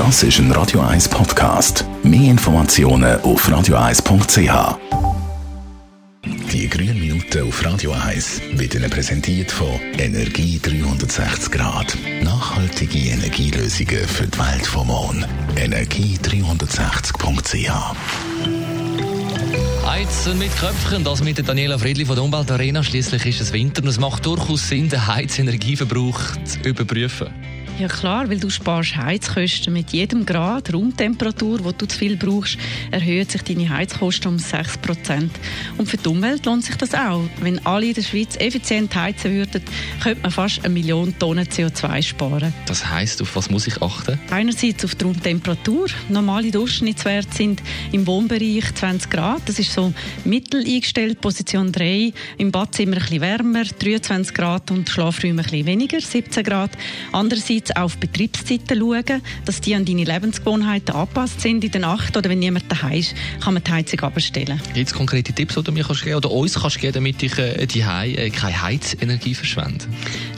[0.00, 1.84] Das ist ein Radio 1 Podcast.
[2.02, 4.78] Mehr Informationen auf radio1.ch.
[6.50, 11.94] Die grünen Minuten auf Radio 1 wird Ihnen präsentiert von Energie 360 Grad.
[12.22, 15.26] Nachhaltige Energielösungen für die Welt vom morgen.
[15.56, 17.94] Energie360.ch
[19.86, 22.82] Heizen mit Köpfchen, das mit der Daniela Friedli von der Umweltarena.
[22.82, 27.28] Schließlich ist es Winter und es macht durchaus Sinn, den Heizenergieverbrauch zu überprüfen.
[27.80, 29.72] Ja klar, weil du sparst Heizkosten.
[29.72, 32.58] Mit jedem Grad Raumtemperatur, wo du zu viel brauchst,
[32.90, 34.78] erhöht sich deine Heizkosten um 6
[35.78, 37.22] Und für die Umwelt lohnt sich das auch.
[37.40, 39.62] Wenn alle in der Schweiz effizient heizen würden,
[40.02, 42.52] könnte man fast eine Million Tonnen CO2 sparen.
[42.66, 44.20] Das heisst, auf was muss ich achten?
[44.30, 45.86] Einerseits auf die Raumtemperatur.
[46.10, 49.40] Normale Durchschnittswerte sind im Wohnbereich 20 Grad.
[49.46, 49.94] Das ist so
[50.26, 52.12] mittel eingestellt, Position 3.
[52.36, 56.72] Im Badzimmer ein bisschen wärmer, 23 Grad und Schlafräume ein bisschen weniger, 17 Grad.
[57.12, 62.16] Andererseits jetzt auf Betriebszeiten schauen, dass die an deine Lebensgewohnheiten angepasst sind in der Nacht
[62.16, 64.60] oder wenn niemand daheim ist, kann man die Heizung abstellen.
[64.74, 67.38] Gibt es konkrete Tipps, die du mir kannst geben oder uns kannst geben, damit ich
[67.38, 69.84] äh, die äh, keine Heizenergie verschwende?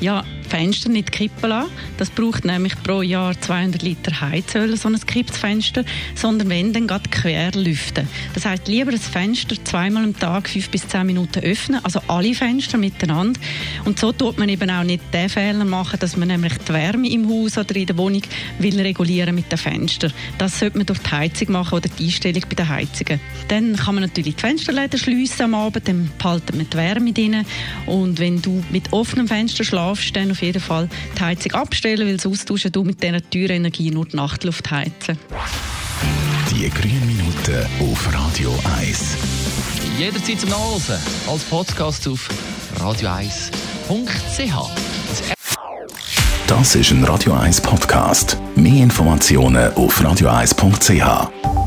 [0.00, 1.70] Ja, Fenster nicht kippen lassen.
[1.96, 5.82] Das braucht nämlich pro Jahr 200 Liter Heizöl, so ein Kippfenster,
[6.14, 8.06] sondern wenn, dann gerade quer lüften.
[8.34, 12.34] Das heißt, lieber das Fenster zweimal am Tag fünf bis zehn Minuten öffnen, also alle
[12.34, 13.40] Fenster miteinander.
[13.86, 17.08] Und so tut man eben auch nicht den Fehler machen, dass man nämlich die Wärme
[17.08, 18.22] im Haus oder in der Wohnung
[18.58, 20.12] will regulieren mit den Fenstern.
[20.36, 23.20] Das sollte man durch die Heizung machen oder die Einstellung bei den Heizungen.
[23.48, 27.46] Dann kann man natürlich die Fensterläden schliessen am Abend, dann behalten man die Wärme drin.
[27.86, 32.20] Und wenn du mit offenem Fenster schlafst, dann auf jeden Fall die Heizung abstellen, weil
[32.20, 35.18] sonst tust du mit dieser Türenergie nur die Nachtluft heizen.
[36.50, 39.16] Die grünen Minuten auf Radio 1.
[39.98, 40.98] Jederzeit zum Nachlesen
[41.28, 42.28] als Podcast auf
[42.78, 44.70] radio1.ch.
[46.46, 48.36] Das ist ein Radio 1 Podcast.
[48.56, 51.61] Mehr Informationen auf radio1.ch.